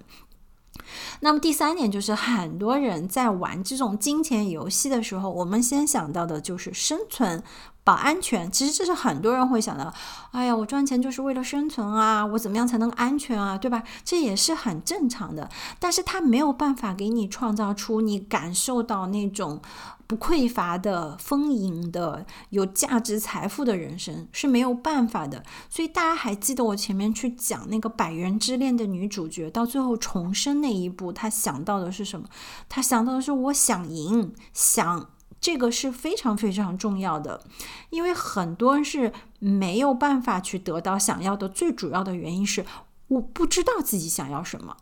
[1.20, 7.42] 那么第三点就是，很多人在玩这种金钱游戏的时候，我们先想到的就是生存。
[7.88, 9.94] 保安全，其实这是很多人会想的。
[10.32, 13.82] 哎呀，我赚钱就是为了生存啊，我怎么样才能安全啊，对吧？
[14.04, 15.48] 这也是很正常的。
[15.78, 19.62] 但是它没有办法给你创造出你感受到那种
[20.06, 25.42] 不匮乏的、丰盈的、有价值财富的人生是没有办法的。
[25.70, 32.28] 所以大家还记得我前面去讲那个《百元之恋》的女主角，到最后重生那一步，她想到的是什么？
[32.68, 35.08] 她想到的是我想赢，想。
[35.48, 37.40] 这个是非常非常重要的，
[37.88, 42.66] 因为很多人是没有办法去得到想要的，最主要的原因是
[43.06, 44.76] 我不知道自己想要什么。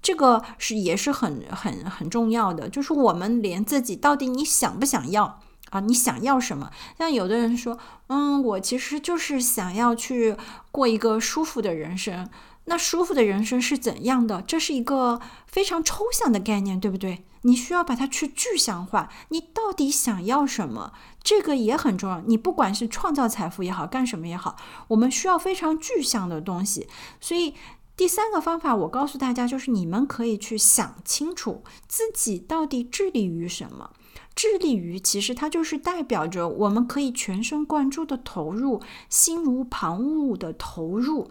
[0.00, 5.80] 这个是也是很很很重要的，就是我们连自己到底你想不想要啊？
[5.80, 6.70] 你想要什么？
[6.96, 10.36] 像有的人说，嗯，我其实就是想要去
[10.70, 12.30] 过一个舒服的人生。
[12.66, 14.40] 那舒服的人生是怎样的？
[14.42, 17.24] 这是一个非常抽象的概念，对不对？
[17.42, 19.10] 你需要把它去具象化。
[19.30, 20.92] 你到底想要什么？
[21.24, 22.20] 这个也很重要。
[22.20, 24.56] 你不管是创造财富也好，干什么也好，
[24.88, 26.86] 我们需要非常具象的东西。
[27.20, 27.54] 所以
[27.96, 33.90] 第三个方法，我告诉大家，就是你们可以去想清楚自己到底致力于什么。
[34.34, 41.30] 致力于，其实它就是代表着我们可以全神贯注的投入，心无旁骛的投入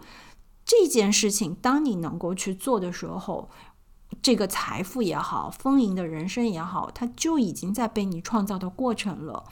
[0.64, 1.54] 这件事情。
[1.60, 3.50] 当你能够去做的时候。
[4.20, 9.44] 这个财富也好，丰盈的人生也好，它就已经在被你创造的过程了。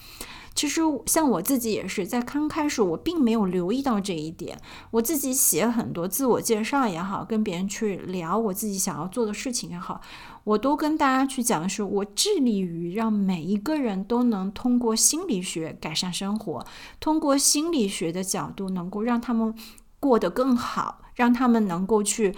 [0.54, 4.60] 其实像我自己也是，在刚开始我并没有留意到这一点。
[4.90, 10.02] 我自己写很多自我介绍也好，跟别人去聊我自己想要做的事情也好，
[10.44, 16.66] 我都跟大家去讲的是，我致力于让每一个人都能通过心理学改善生活，
[17.00, 19.54] 通过心理学的角度能够让他们
[19.98, 22.34] 过得更好，让他们能够去。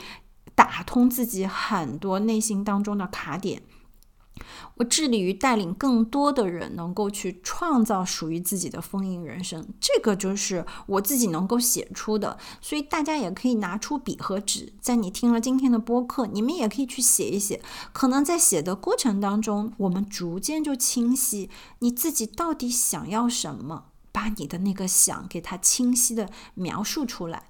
[0.54, 3.62] 打通自己很多内心当中的卡点，
[4.76, 9.66] 我致力于带领更多的人能够去创造属于自己的丰盈人生。
[9.80, 17.62] 这个就是我自己能够写出的，所以大家也可以拿出笔和纸，在你听了今天的播客，你们也可以去写一写。
[17.94, 27.44] 可能在写的过程当中，我们逐渐就清晰你自己到底想要什么，把你的那个想给它清晰的描述出来。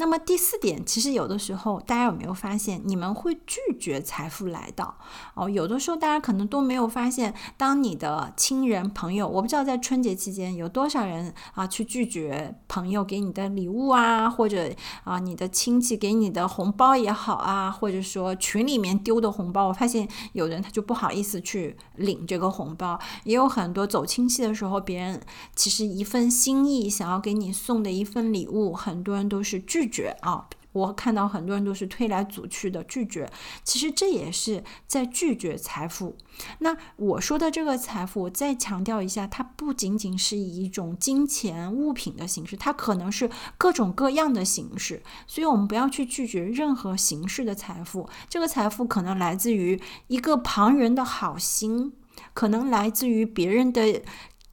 [0.00, 4.96] 那么第四点，其实有的时候大家有没有发现，你们会拒绝财富来到
[5.34, 5.46] 哦？
[5.46, 14.70] 有的时候大家可能都没有发现，当你的亲人朋友，我不知道在春节期间有多少人啊去拒绝朋友给你的礼物啊，或者
[15.04, 25.20] 啊你的亲戚给你的红包也好啊，或者说群里面丢的红包，我发现有人他就不好意思去领这个红包，也有很多走亲戚的时候，别人
[25.54, 29.89] 其实一份心意想要给你送的一份礼物，很多人都是拒。
[29.90, 30.46] 绝啊！
[30.72, 33.28] 我看到很多人都是推来阻去的拒绝，
[33.64, 36.16] 其实这也是在拒绝财富。
[36.60, 45.02] 那我说的这个财富，我再强调一下，它不仅仅是以一种金钱物品的形式，它可能是各种各样的形式。
[45.26, 48.08] 所以，我们不要去拒绝任何形式的财富。
[48.28, 51.92] 这个财富可能来自于一个旁人的好心，
[52.32, 54.02] 可能来自于别人的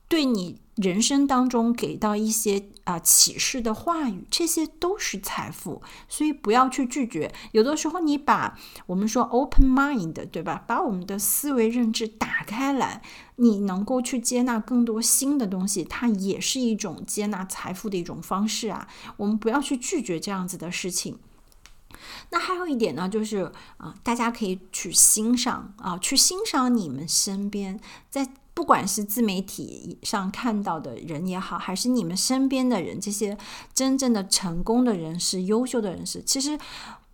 [0.07, 0.59] 对你。
[0.77, 7.33] 人生当中给到一些啊启示的话语，这些都是财富，所以不要去拒绝。
[7.51, 10.63] 有的时候，你把我们说 open mind，对吧？
[10.67, 13.01] 把我们的思维认知打开来，
[13.37, 18.87] 你能够去接纳更多新的东西，它也是一种接纳财富的一种方式啊。
[19.17, 21.17] 我们不要去拒绝这样子的事情。
[22.29, 27.79] 那还有一点呢，就是啊，大家可以去欣赏啊，去欣赏你们身边
[28.11, 28.29] 在。
[28.57, 33.37] 不管是自媒体上看到的人也好，还是你们身边的人，这些
[33.71, 36.57] 真正的成功的人士、优秀的人士，其实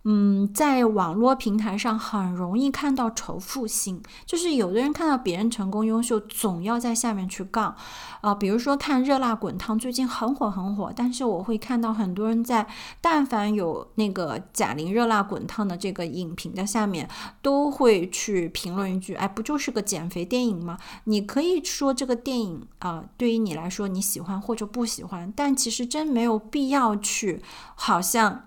[0.06, 7.74] 嗯，在网络平台上很容易看到仇富心，就是有的人看到别人成功优秀，总要在下面去杠，
[8.20, 12.66] 啊，比如说看热辣滚烫，最近很火很火，但是我会看到很多人在，
[13.00, 17.08] 但凡有那个贾玲热辣滚烫的这个影评的下面，
[17.40, 20.76] 都会去评论一句，哎，不就是个减肥电影吗？
[21.04, 27.42] 你可以说这个电影啊，对于你来说你喜欢或者不喜欢，但其实真没有必要去，
[27.74, 28.42] 好像。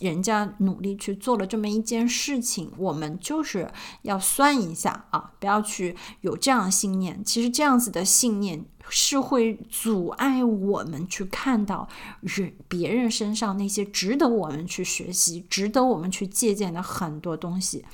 [0.00, 3.70] 人家努力去做了这么一件事情，我们就是
[4.02, 7.24] 要算一下啊，不要去有这样信念。
[7.24, 11.88] 其实这样子的信念是会阻碍我们去看到
[12.20, 17.84] 人别人身上那些值得我们去学习、值得我们去借鉴的很多东西。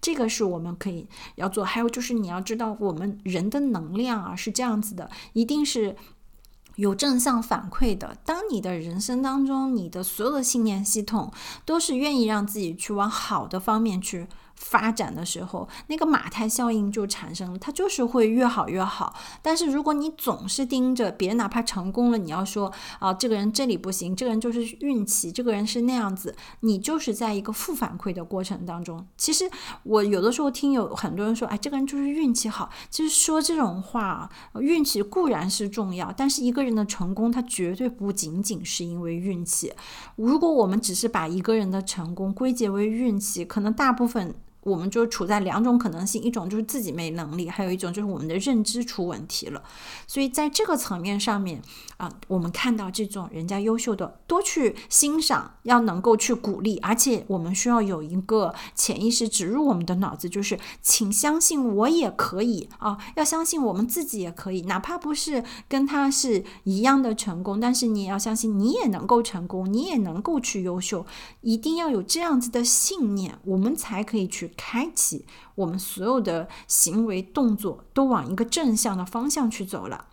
[0.00, 1.64] 这个是我们可以要做。
[1.64, 5.96] 还有就是你要知道，我们人的能量啊是这样子的，一定是。
[6.76, 8.16] 有正向反馈的。
[8.24, 11.32] 当你的人生当中，你的所有的信念系统
[11.64, 14.28] 都是愿意让自己去往好的方面去。
[14.56, 19.14] 发展的时候，那个马太效应就产生了，它就是会越好越好。
[19.42, 29.06] 但是如果你总是盯着别人，哪怕成功了，你要说啊，这个人这里不行，这个人就是运气，这个人是那样子，你就是在一个负反馈的过程当中。
[29.16, 29.48] 其实
[29.82, 32.70] 我有的时候听有很多人说，哎，这个人就是运气好。
[32.90, 34.28] 其实说这种话，
[34.58, 39.72] 运气固然是重要，但是一个人的成功，他绝对不仅仅是因为运气。
[40.16, 44.34] 如果我们只是把一个人的成功归结为运气，可能大部分。
[44.66, 49.62] 我们就处在两种可能性，一种就是自己没能力，还有一种就是我们的认知出问题了。
[50.08, 51.62] 所以在这个层面上面
[51.98, 71.06] 啊，我们看到这种人家优秀的，多去欣赏，要能够去鼓励，而且我们需要有一个潜意识植入我们的脑子，就是请相信我也可以啊，要相信我们自己也可以，哪怕不是跟他是一样的成功，但是你也要相信你也能够成功，你也能够去优秀，
[71.42, 74.50] 一定要有这样子的信念，我们才可以去。
[74.56, 80.06] 开启我们所有的行为动作都往一个正向的方向去走了。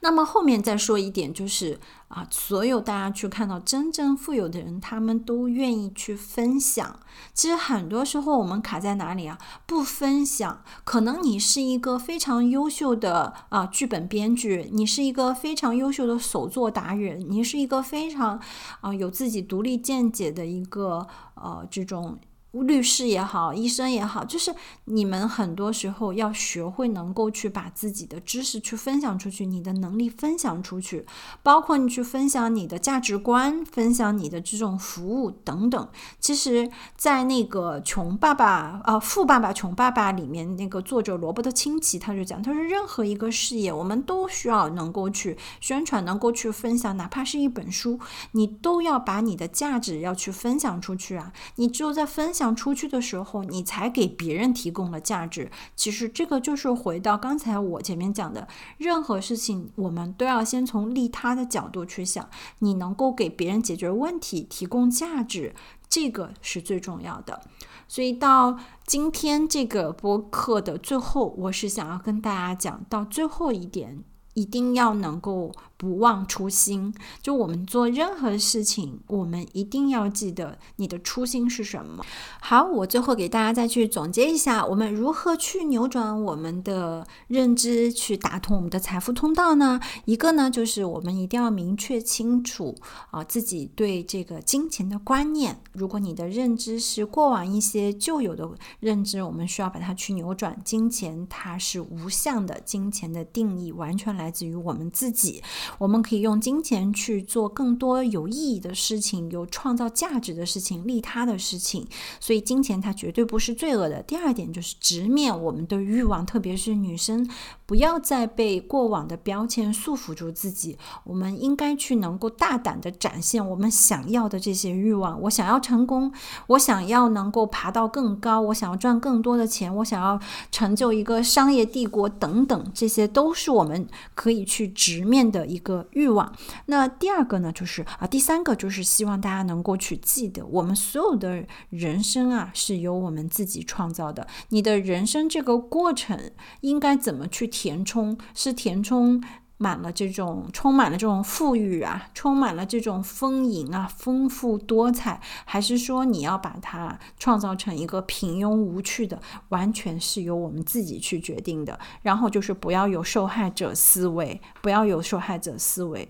[0.00, 1.78] 那么后面再说一点，就是
[2.08, 7.00] 啊，所有大家去看到真正富有的人，他们都愿意去分享。
[7.34, 9.36] 其实很多时候我们卡在哪里啊？
[9.66, 10.62] 不分享。
[10.84, 18.40] 可能你是一个非常优秀的啊剧本编剧，你是一个非常优秀的手作达人，你是一个非常
[18.80, 22.18] 啊有自己独立见解的一个呃这种。
[22.62, 24.54] 律师也好，医生也好，就是
[24.84, 31.04] 你们很多时候要学会能够去把自己的知识去分享出去，你的能力分享出去，
[31.42, 35.88] 包括你去分享你的价值观，分享你的这种服务等等。
[36.18, 48.00] 其实，在那个《穷爸爸》啊，《富爸爸穷爸爸》里面，那个作者罗伯特清崎他就讲，他说任何一个事业，我们都需要能够去宣传，能够去分享，哪怕是一本书，
[48.32, 51.32] 你都要把你的价值要去分享出去啊！
[51.56, 52.45] 你只有在分享。
[52.54, 55.50] 出去的时候，你才给别人提供了价值。
[55.74, 58.46] 其实这个就是回到刚才我前面讲的，
[58.78, 62.28] 任何事情我们都要先从利他的角度去想。
[62.58, 65.54] 你能够给别人解决问题、提供价值，
[65.88, 67.40] 这个是最重要的。
[67.88, 74.04] 所以到今天这个播客的最后，我是想要跟大家讲到最后一点。
[74.34, 76.94] 一定要能够不忘初心。
[77.22, 82.04] 就我们做任何事情，我们一定要记得你的初心是什么。
[82.40, 89.80] 好，我最后给大家再去总结一下，我们如何去扭转我们的认知，去打通我们的财富通道呢？
[90.04, 92.76] 一个呢，就是我们一定要明确清楚
[93.10, 95.60] 啊自己对这个金钱的观念。
[95.72, 98.48] 如果你的认知是过往一些旧有的
[98.78, 100.60] 认知，我们需要把它去扭转。
[100.64, 104.30] 金钱它是无相的，金钱的定义完全来。
[104.36, 105.42] 自于我们自己，
[105.78, 111.86] 我们可以用金钱去做更多有意义的事情，有创造价值的事情，利他的事情。
[112.20, 114.02] 所以，金钱它绝对不是罪恶的。
[114.02, 117.28] 第二点就是直面我们的欲望，特别是女生，
[117.64, 120.76] 不要再被过往的标签束缚住自己。
[121.04, 125.20] 我们应该去能够大胆的展现我们想要的这些欲望。
[125.22, 126.12] 我想要成功，
[126.48, 130.18] 我想要能够爬到更高，我想要赚更多的钱，我想要
[130.50, 133.86] 成就一个商业帝国等等，这些都是我们。
[134.14, 136.32] 可以去直面的一一个欲望。
[136.66, 144.26] 那第二个呢，就是啊，第三个就是希望大家能够去记得，我们所有的人生啊，是由我们自己创造的。
[144.50, 146.30] 你的人生这个过程
[146.60, 148.16] 应该怎么去填充？
[148.34, 149.22] 是填充。
[149.58, 161.78] 满了这种充满了这种富裕啊，充满了这种丰盈啊，丰富多彩，还是说你要把它创造成一个平庸无趣的，完全是由我们自己去决定的。
[162.02, 166.08] 然后就是不要有受害者思维，不要有受害者思维。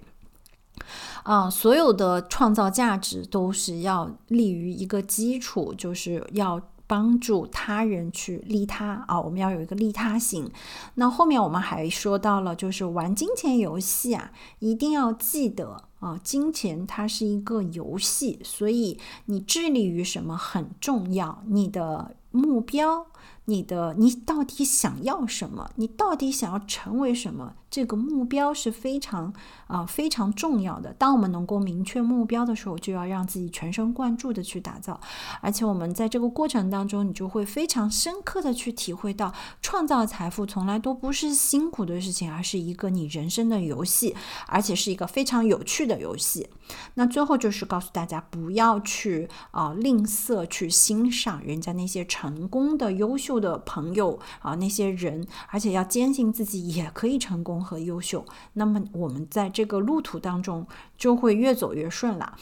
[1.22, 9.20] 啊，所有的创造价值都是要立于一个基础，就是要帮助他人去利他啊。
[9.20, 10.50] 我们要有一个利他心。
[10.94, 23.06] 那后面我们还说到了，就是玩金钱游戏啊，一定要记得啊，金钱它是一个游戏，所以你致力于什么很重要，你的目标。
[23.48, 25.70] 你的你到底想要什么？
[25.76, 27.54] 你到底想要成为什么？
[27.70, 29.32] 这个目标是非常
[29.66, 30.92] 啊非常重要的。
[30.94, 35.00] 当我们能够明确目标的时候，就要让自己全神贯注的去打造。
[35.40, 44.16] 而且我们在这个过程当中，你就会非常深刻的去体会到，创造财富从来都不是辛苦的事情，而是一个你人生的游戏，
[44.48, 46.48] 而且是一个非常有趣的游戏。
[46.94, 53.36] 那最后就是告诉大家，不要去啊吝啬去欣赏人家那些成功的优秀。
[53.36, 58.24] 的朋友啊，那些人，而且要坚信自己也可以成功和优秀。
[58.54, 60.66] 那么我们在这个路途当中
[60.98, 62.36] 就会越走越顺了。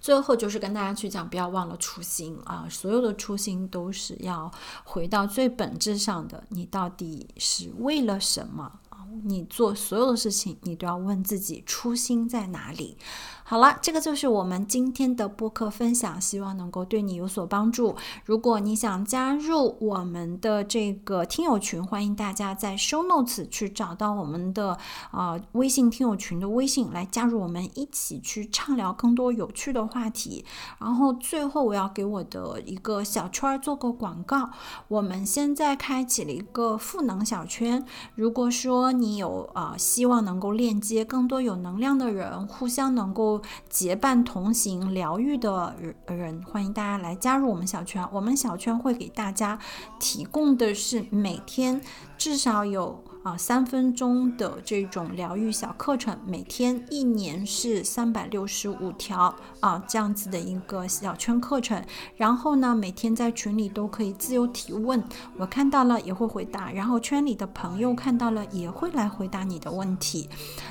[0.00, 2.66] 最后就是跟大家去讲，不要忘了初心啊！
[2.68, 4.50] 所有的初心都是要
[4.82, 8.80] 回到最本质上的，你到底是为了什么？
[9.22, 12.98] 你做所有的事情，你都要问自己初心在哪里。
[13.46, 17.94] 好了，这个就是我们今天的播客分享，希望能够对你有所帮助。
[18.24, 24.78] 如果你想加入我们的这个听友群，欢迎大家在 Show Notes 去找到我们的
[25.10, 30.42] 啊微信听友群的微信，来加入我们一起去畅聊更多有趣的话题。
[30.78, 34.48] 然后最后我要给我的一个小圈做个广告，
[34.88, 37.84] 我们现在开启了一个赋能小圈。
[38.14, 43.33] 如果说你有啊希望能够链接更多有能量的人，互相能够。
[43.68, 45.74] 结伴同行疗愈的
[46.06, 48.06] 人，欢迎大家来加入我们小圈。
[48.12, 49.58] 我们小圈会给大家
[49.98, 51.80] 提供的是每天
[52.18, 53.02] 至少有。
[53.24, 61.82] 啊，三分钟的这种疗愈小课程，每天一年是三百六十五条啊，这样子的一个小圈课程。
[62.18, 65.02] 然后呢，每天在群里都可以自由提问，
[65.38, 70.28] 我看到了也会回答，然后圈里的朋友看到了也会来回答你的问题。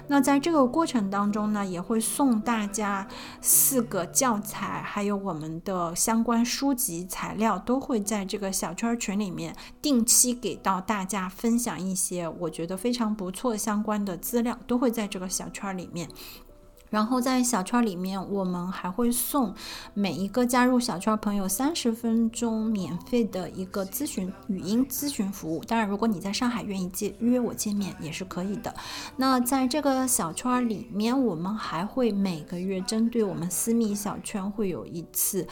[0.08, 3.08] 那在这个过程当中呢，也会送大家
[3.41, 12.32] 四个教材，还有我们的相关书籍材料，都会在这个小圈群里面定期给到大家分享一些。
[12.43, 16.07] 我觉得非常不错，相关的资料都会在这个小圈里面。
[16.89, 19.55] 然后在小圈里面，我们还会送
[19.95, 25.63] 每一个加入小圈朋友三十分钟免费的一个咨询语音咨询服务。
[25.63, 28.71] 当然，如果你在上海愿意接约我见面也是可以的。
[29.17, 35.47] 那在这个小圈里面，我们还会每个月针对我们私密小圈会有一次。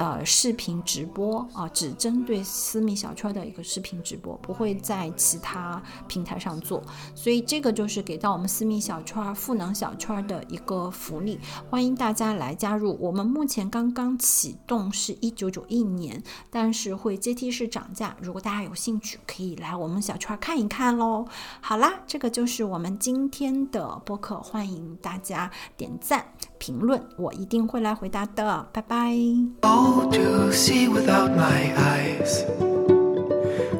[0.00, 6.82] 呃，视频直播啊，只针对私密小圈的一个视频直播，不会在其他平台上做。
[7.14, 11.38] 所以这个就是给到我们私密小圈、赋能小圈的一个福利，
[11.68, 12.96] 欢迎大家来加入。
[12.98, 18.16] 我们目前刚刚启动，是一九九一年，但是会阶梯式涨价。
[18.22, 21.26] 如果大家有兴趣，可以来我们小圈看一看喽。
[21.60, 26.24] 好啦，这个就是我们今天的播客，欢迎大家点赞。
[26.60, 29.16] 评论我一定会来回答的拜拜
[29.62, 32.44] oh to see without my eyes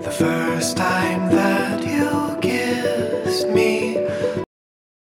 [0.03, 2.09] the first time that you
[2.41, 4.10] kissed me